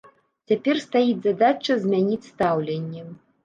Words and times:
Цяпер 0.51 0.79
стаіць 0.85 1.21
задача 1.27 1.79
змяніць 1.87 2.21
стаўленне. 2.33 3.09